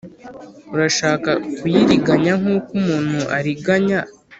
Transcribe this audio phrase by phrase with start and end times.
[0.69, 3.99] murashaka kuyiriganya nk uko umuntu ariganya